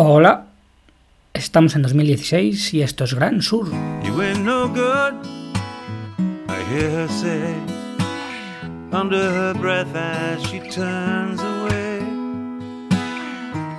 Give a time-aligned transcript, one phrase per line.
[0.00, 0.46] Hola,
[1.34, 3.66] estamos en 2016 y esto es Gran Sur.
[4.04, 5.14] You ain't no good,
[6.48, 7.52] I hear her say,
[8.92, 11.98] under her breath as she turns away.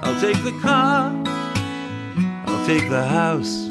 [0.03, 1.13] I'll take the car,
[2.47, 3.69] I'll take the house,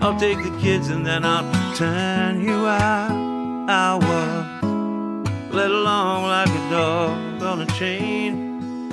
[0.00, 3.68] I'll take the kids and then I'll turn you out.
[3.68, 8.90] I was let along like a dog on a chain,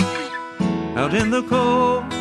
[0.98, 2.15] out in the cold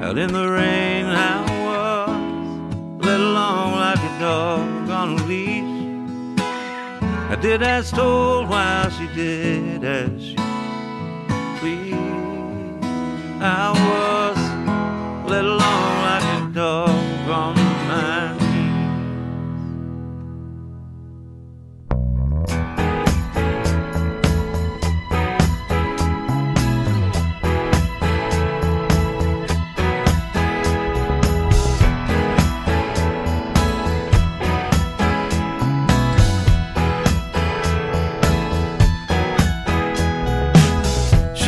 [0.00, 6.38] out in the rain I was led along like a dog on a leash.
[7.30, 10.36] I did as told while she did as she
[11.58, 11.96] pleased.
[13.42, 14.38] I was
[15.30, 15.97] led along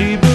[0.00, 0.29] She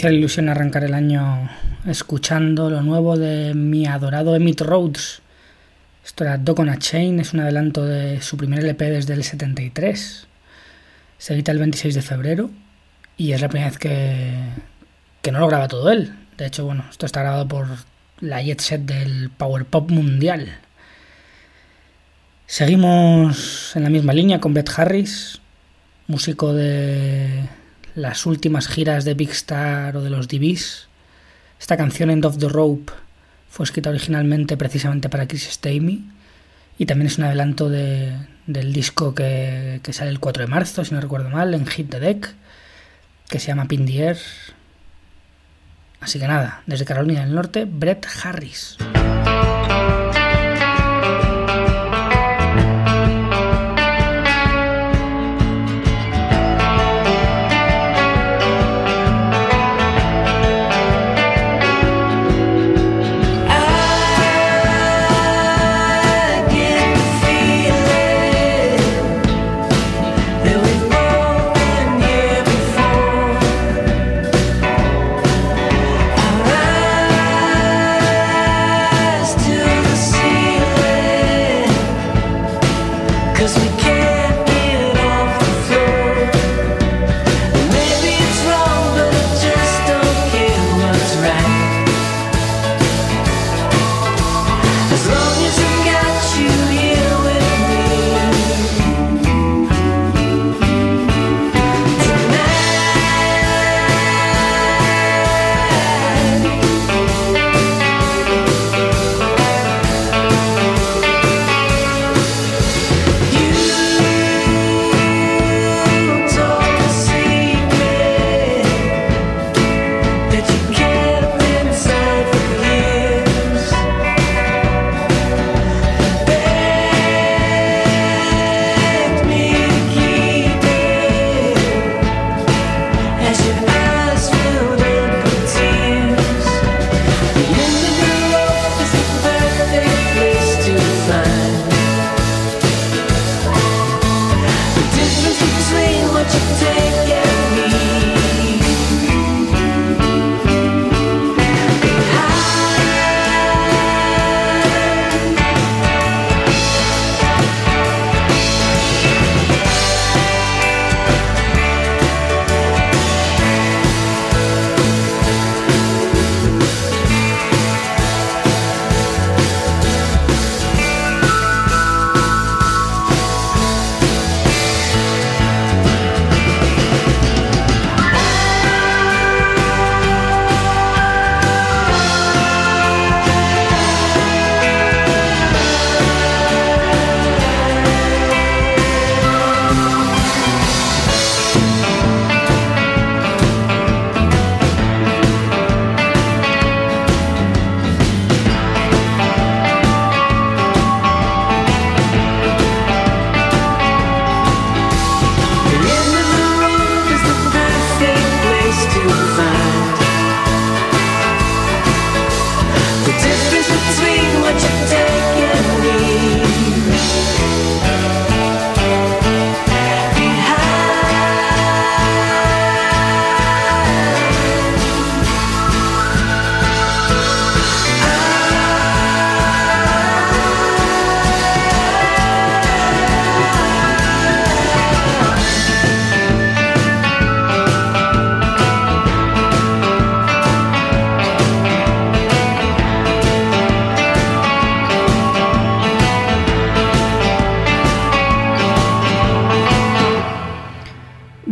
[0.00, 1.50] especial ilusión arrancar el año
[1.86, 5.20] escuchando lo nuevo de mi adorado Emmett Rhodes.
[6.02, 9.24] Esto era Dog on a Chain, es un adelanto de su primer LP desde el
[9.24, 10.26] 73.
[11.18, 12.50] Se edita el 26 de febrero
[13.18, 14.32] y es la primera vez que,
[15.20, 16.14] que no lo graba todo él.
[16.38, 17.66] De hecho, bueno, esto está grabado por
[18.20, 20.60] la jet set del Power Pop mundial.
[22.46, 25.42] Seguimos en la misma línea con Brett Harris,
[26.06, 27.59] músico de
[28.00, 30.88] las últimas giras de Big Star o de los DBs.
[31.60, 32.92] Esta canción End of the Rope
[33.50, 36.04] fue escrita originalmente precisamente para Chris Stamey
[36.78, 38.16] y también es un adelanto de,
[38.46, 41.90] del disco que, que, sale el 4 de marzo, si no recuerdo mal, en Hit
[41.90, 42.34] the Deck,
[43.28, 44.18] que se llama Pin the Air.
[46.00, 48.78] Así que nada, desde Carolina del Norte, Brett Harris.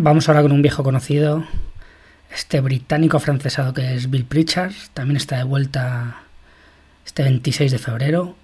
[0.00, 1.44] Vamos ahora con un viejo conocido,
[2.32, 6.22] este británico francesado que es Bill Pritchard, también está de vuelta
[7.04, 8.36] este 26 de febrero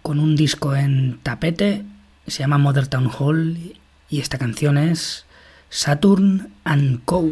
[0.00, 1.84] con un disco en tapete,
[2.26, 3.58] se llama Mother Town Hall
[4.08, 5.26] y esta canción es
[5.68, 7.30] Saturn and Co.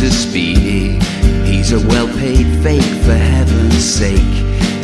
[0.00, 0.98] legs are speedy.
[1.44, 4.18] He's a well paid fake, for heaven's sake.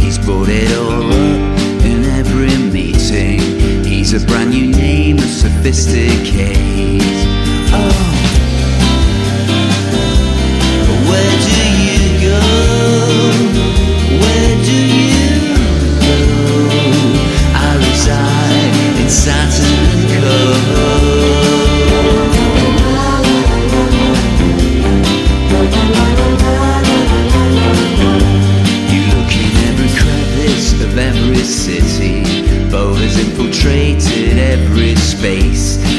[0.01, 3.41] He's brought it all up in every meeting.
[3.85, 7.03] He's a brand new name of sophisticate.
[7.75, 8.32] Oh,
[31.45, 32.23] city.
[32.71, 35.92] Bowlers infiltrated every space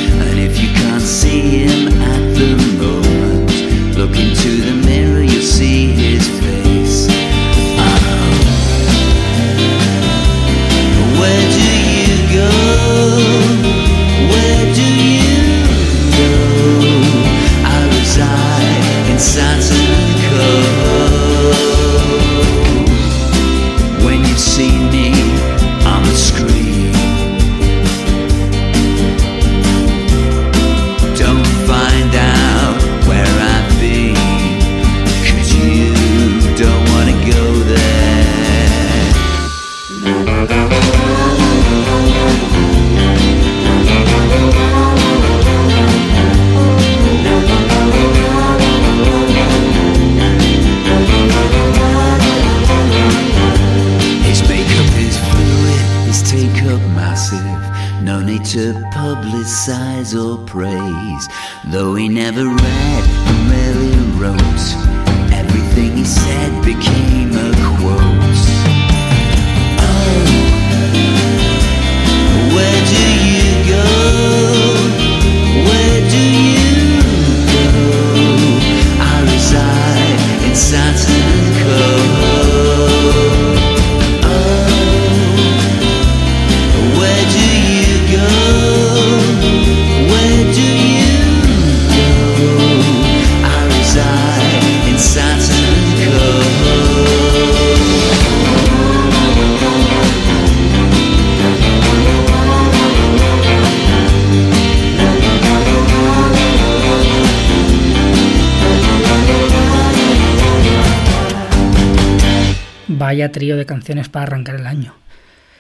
[113.14, 114.96] Vaya trío de canciones para arrancar el año.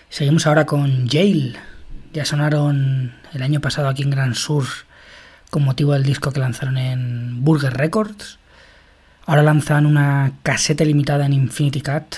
[0.09, 1.55] Seguimos ahora con Jail.
[2.11, 4.65] Ya sonaron el año pasado aquí en Gran Sur
[5.51, 8.39] con motivo del disco que lanzaron en Burger Records.
[9.27, 12.15] Ahora lanzan una caseta limitada en Infinity Cat.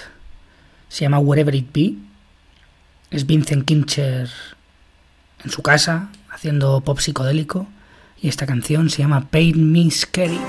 [0.87, 1.95] Se llama Wherever It Be.
[3.11, 4.29] Es Vincent Kincher
[5.43, 7.67] en su casa haciendo pop psicodélico.
[8.21, 10.39] Y esta canción se llama Paint Me Scary.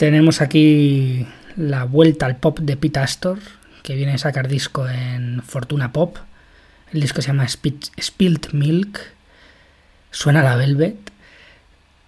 [0.00, 1.26] Tenemos aquí
[1.58, 3.38] la vuelta al pop de Pete Astor,
[3.82, 6.16] que viene a sacar disco en Fortuna Pop.
[6.90, 8.98] El disco se llama Spilt Milk.
[10.10, 10.96] Suena la Velvet.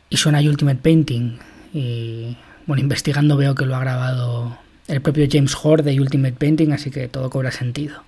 [0.08, 1.38] Y suena Ultimate Painting.
[1.74, 4.56] Y bueno, investigando veo que lo ha grabado
[4.88, 8.04] el propio James Horde de Ultimate Painting, así que todo cobra sentido.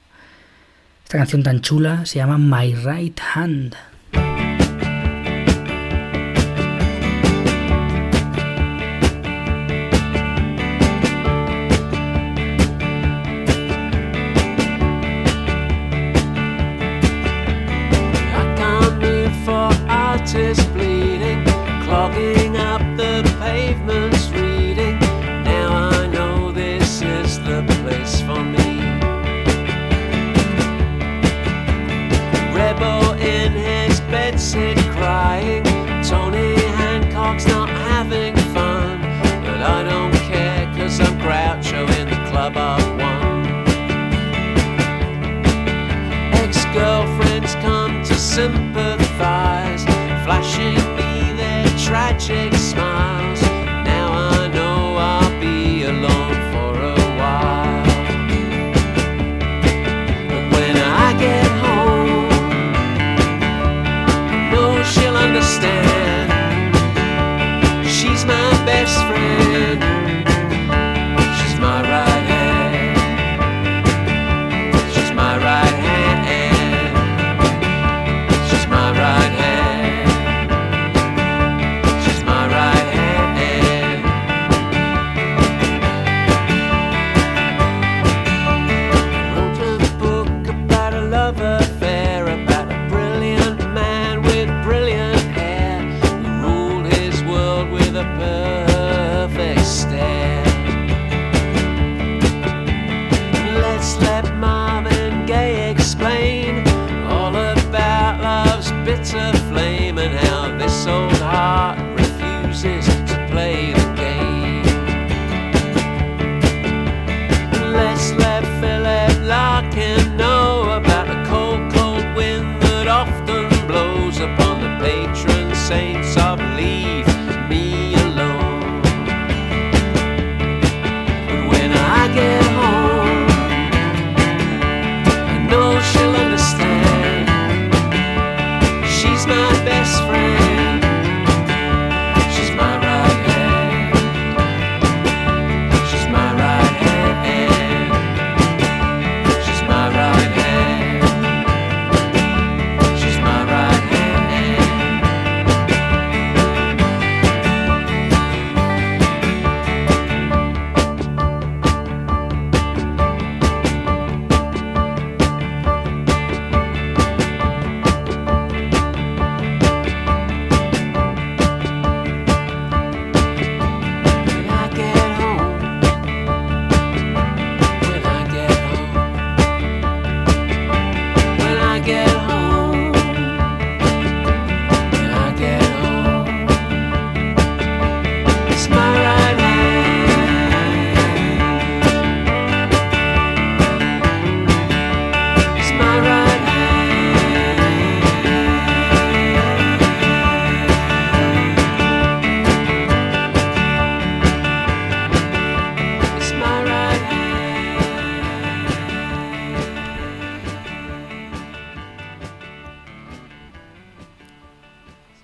[1.04, 3.76] Esta canción tan chula se llama My Right Hand.
[48.34, 49.84] sympathize,
[50.24, 52.52] flashing me their tragic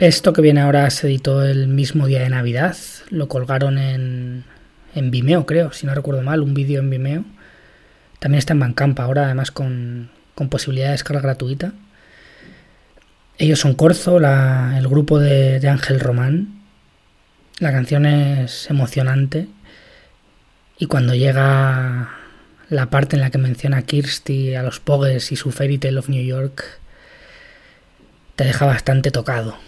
[0.01, 2.75] Esto que viene ahora se editó el mismo día de Navidad.
[3.11, 4.45] Lo colgaron en,
[4.95, 7.25] en Vimeo, creo, si no recuerdo mal, un vídeo en Vimeo.
[8.19, 10.11] También está en Bandcamp ahora, además con,
[10.49, 11.75] posibilidad de descarga gratuita.
[13.37, 16.63] Ellos son Corzo, la, el grupo de, de, Ángel Román.
[17.59, 19.49] La canción es emocionante.
[20.79, 22.09] Y cuando llega
[22.71, 25.99] la parte en la que menciona a Kirsty, a los Pogues y su Fairy Tale
[25.99, 26.65] of New York,
[28.35, 29.59] te deja bastante tocado.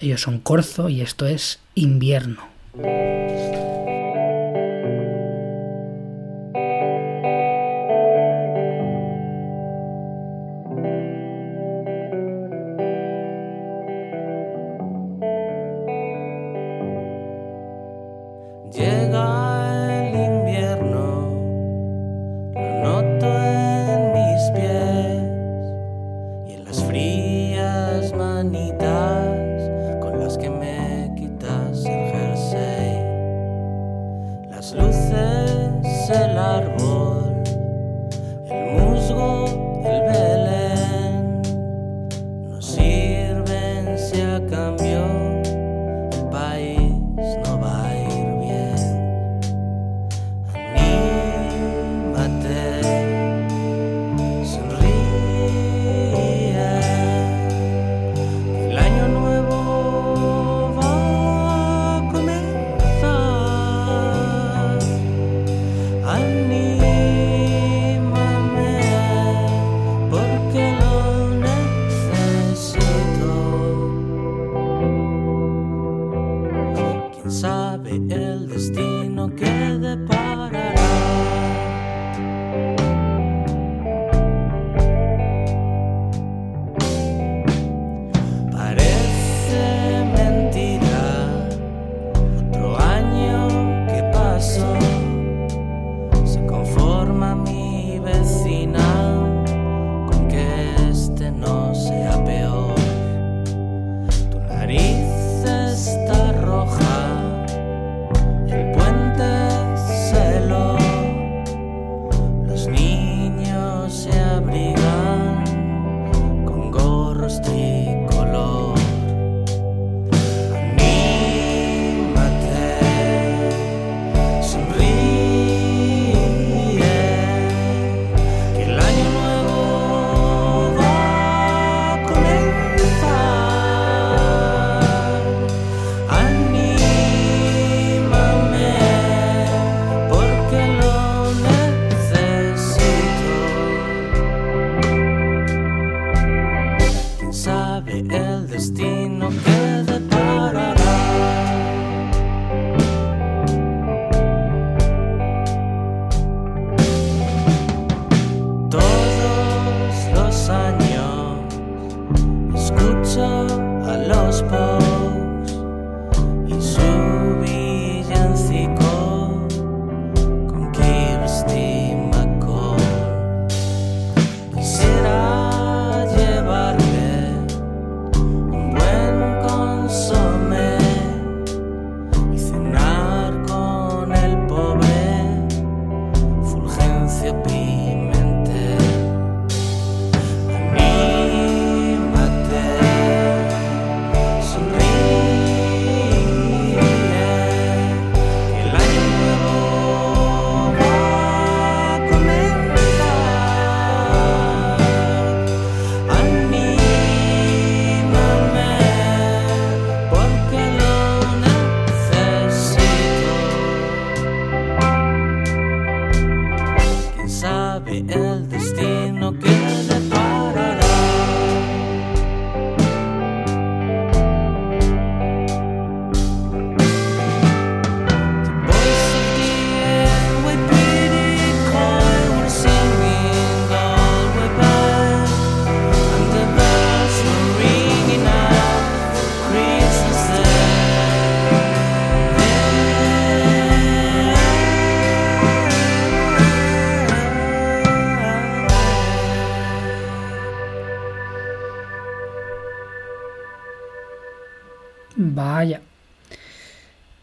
[0.00, 2.48] Ellos son corzo y esto es invierno.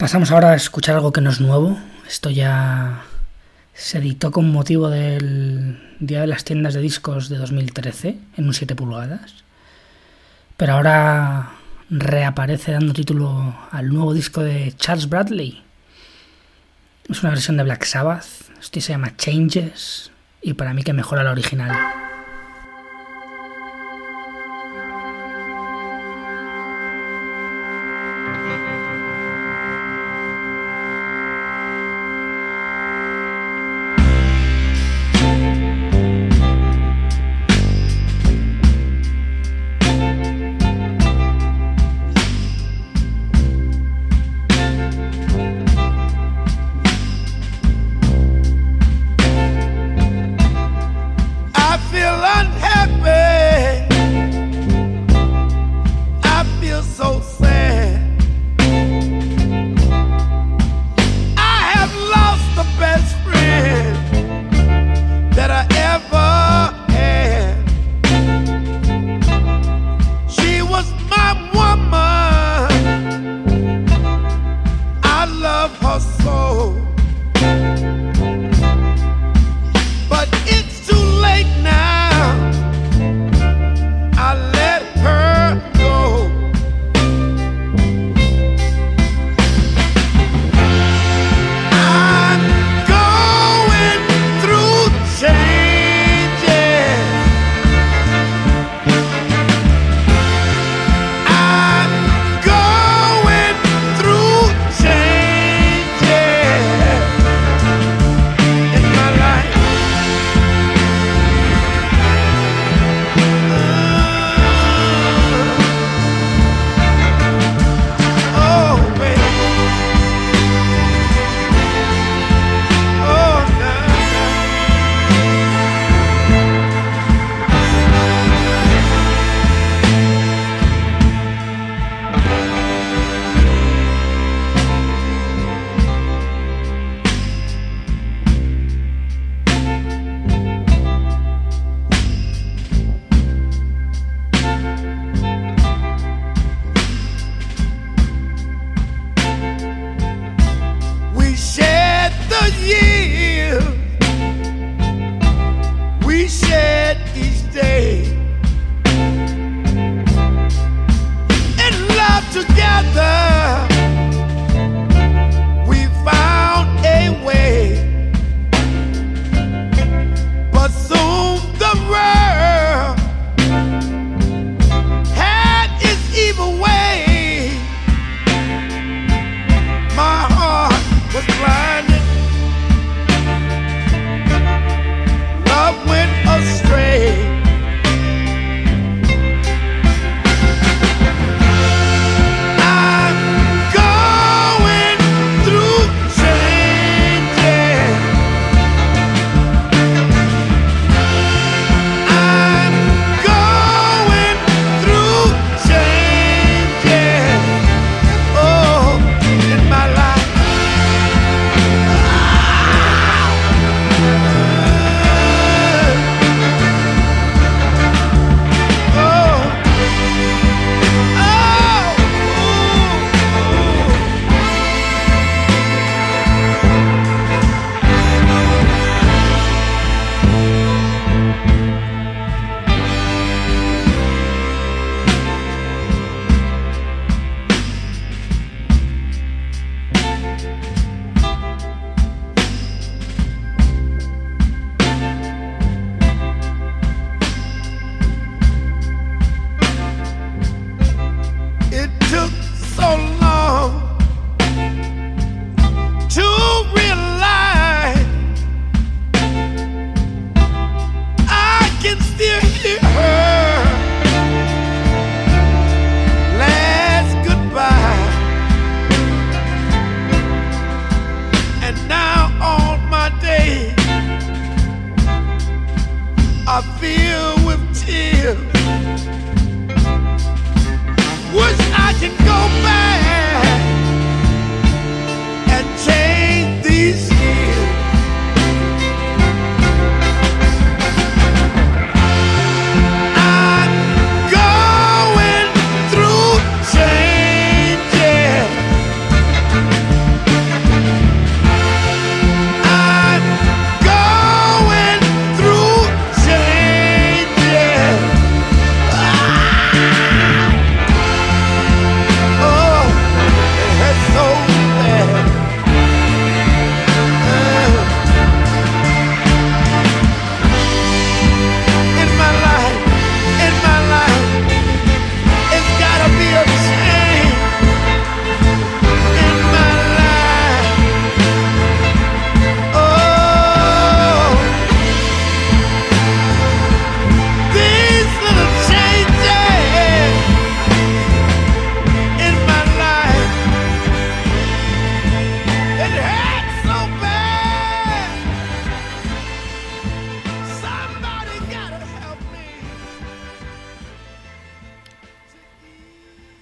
[0.07, 1.77] Pasamos ahora a escuchar algo que no es nuevo.
[2.07, 3.03] Esto ya
[3.73, 8.53] se editó con motivo del Día de las Tiendas de Discos de 2013 en un
[8.53, 9.43] 7 pulgadas.
[10.55, 11.49] Pero ahora
[11.89, 15.61] reaparece dando título al nuevo disco de Charles Bradley.
[17.09, 18.27] Es una versión de Black Sabbath.
[18.61, 22.06] Este se llama Changes y para mí que mejora la original.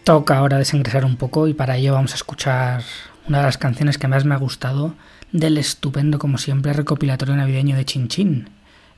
[0.05, 2.83] Toca ahora desengresar un poco y para ello vamos a escuchar
[3.27, 4.93] una de las canciones que más me ha gustado
[5.31, 8.49] del estupendo, como siempre, recopilatorio navideño de Chin Chin.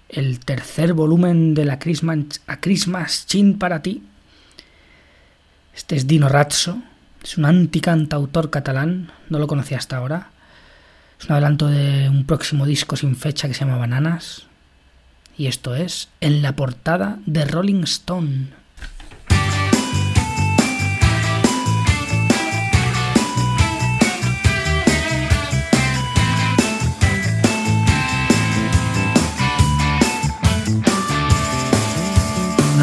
[0.09, 4.03] El tercer volumen de la Christmas, a Christmas Chin para ti.
[5.73, 6.81] Este es Dino Razzo,
[7.23, 10.31] es un anticantautor catalán, no lo conocía hasta ahora.
[11.21, 14.47] Es un adelanto de un próximo disco sin fecha que se llama Bananas.
[15.37, 18.66] Y esto es En la portada de Rolling Stone.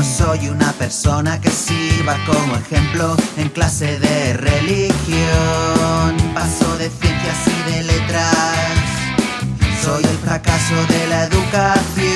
[0.05, 6.17] Soy una persona que sirva como ejemplo en clase de religión.
[6.35, 8.37] Paso de ciencias y de letras.
[9.83, 12.15] Soy el fracaso de la educación.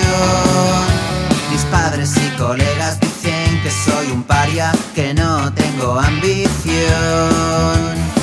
[1.50, 6.48] Mis padres y colegas dicen que soy un paria, que no tengo ambición.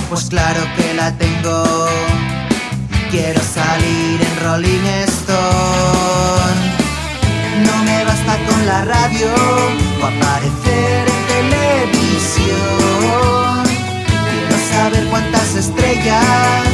[0.10, 1.88] Pues claro que la tengo.
[3.10, 6.62] Quiero salir en Rolling Stone.
[7.66, 8.15] No me basta
[8.66, 9.30] la radio
[10.02, 12.54] o aparecer en televisión.
[14.32, 16.68] Quiero saber cuántas estrellas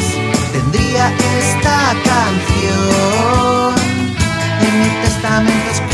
[0.54, 3.76] tendría esta canción.
[4.62, 5.91] En mi testamento escrita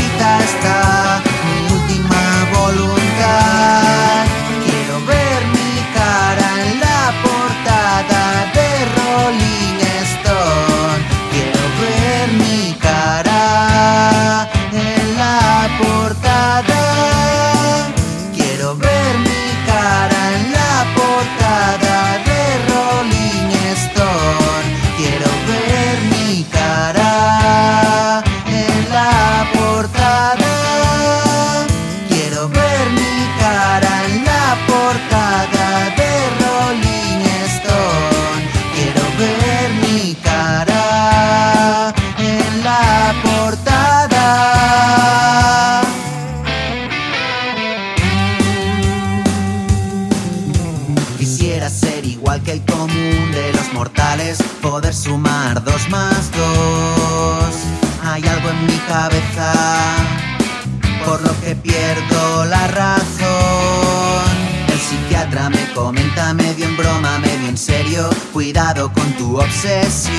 [69.40, 70.18] obsesión.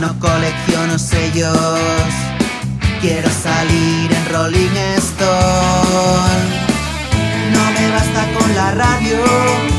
[0.00, 2.10] No colecciono sellos,
[3.00, 6.44] quiero salir en Rolling Stone.
[7.52, 9.18] No me basta con la radio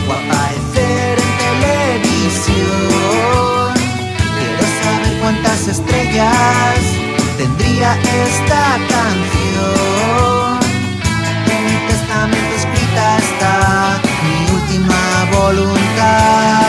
[0.07, 2.57] o aparecer en televisión.
[4.37, 6.79] Quiero saber cuántas estrellas
[7.37, 7.89] tendría
[8.25, 10.59] esta canción.
[11.55, 16.66] En mi testamento escrita está mi última voluntad.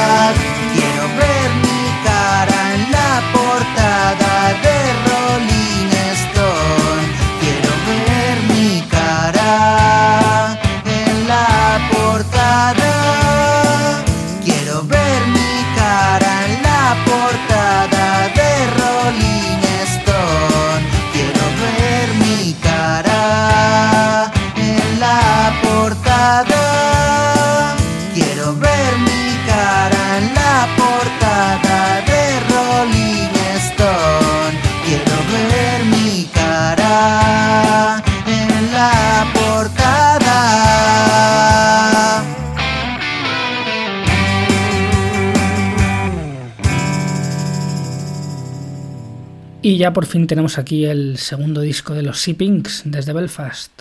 [49.89, 53.73] Ya por fin tenemos aquí el segundo disco de los Sea Pinks desde Belfast.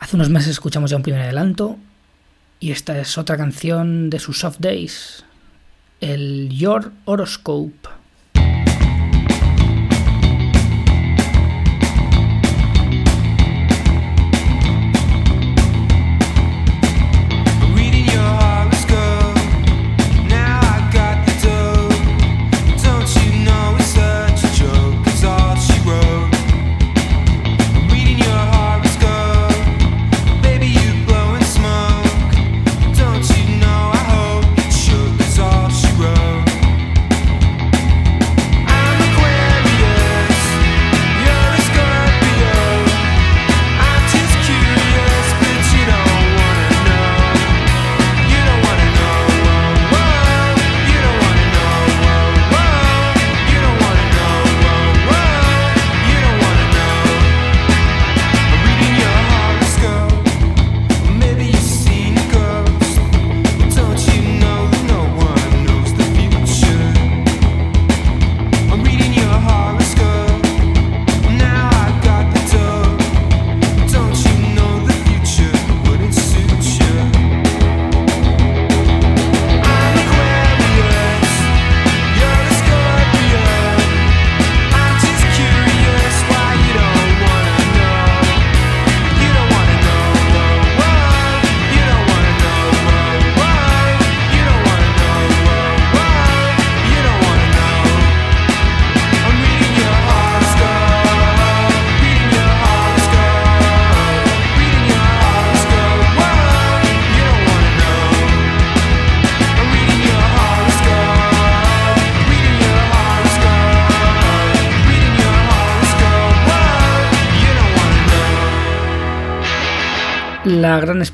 [0.00, 1.76] Hace unos meses escuchamos ya un primer adelanto
[2.58, 5.26] y esta es otra canción de sus Soft Days,
[6.00, 7.86] el Your Horoscope.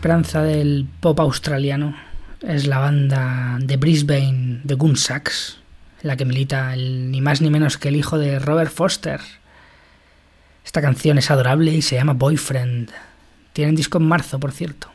[0.01, 1.95] esperanza del pop australiano
[2.41, 5.59] es la banda de Brisbane de Gunsacks,
[6.01, 9.21] en la que milita el, ni más ni menos que el hijo de Robert Foster.
[10.65, 12.89] Esta canción es adorable y se llama Boyfriend.
[13.53, 14.91] Tienen disco en marzo, por cierto.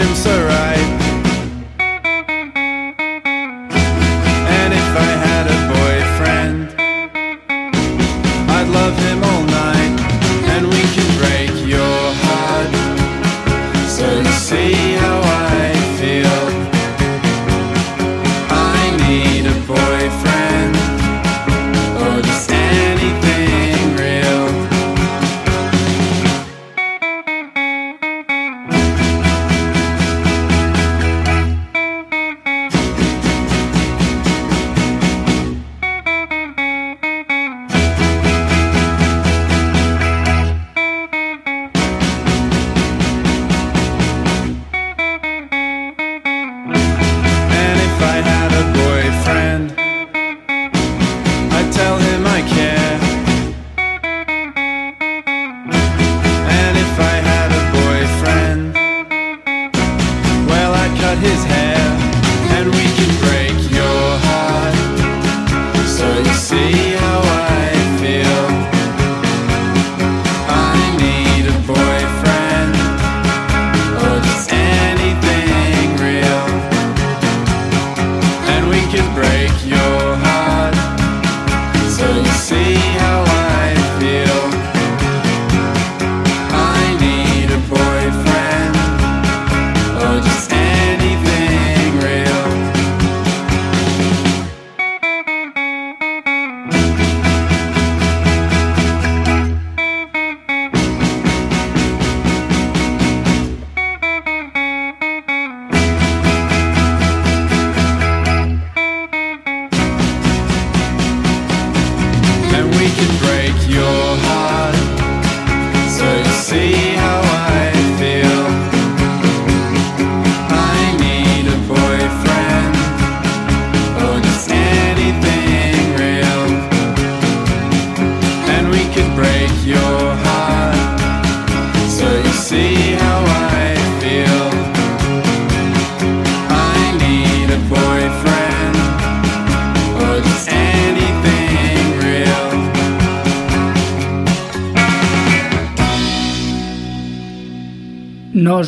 [0.00, 0.45] him, sir.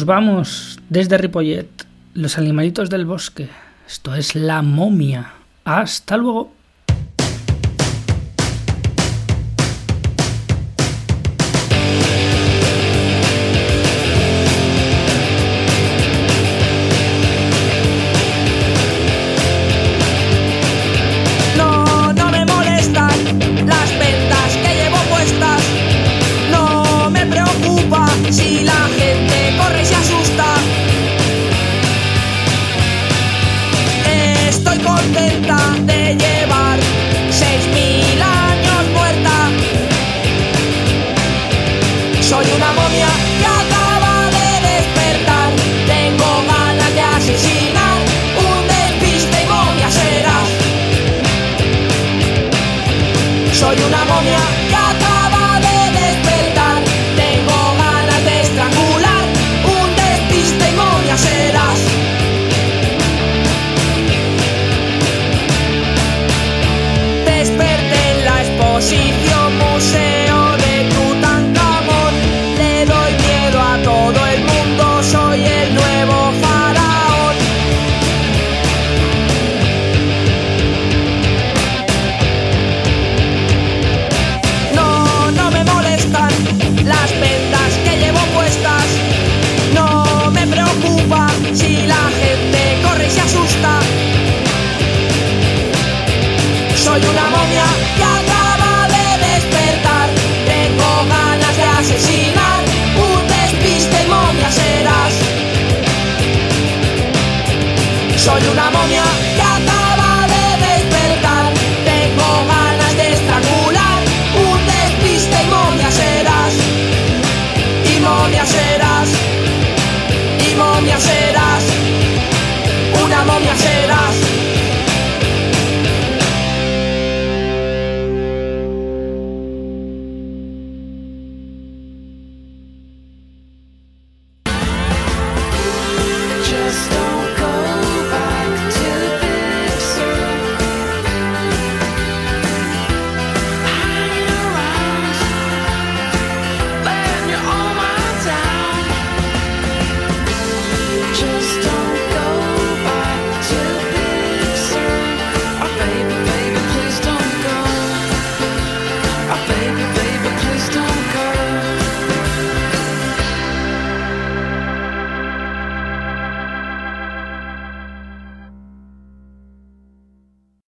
[0.09, 1.69] vamos desde Ripollet,
[2.15, 3.49] los animalitos del bosque.
[3.87, 5.35] Esto es la momia.
[5.65, 6.51] Hasta luego.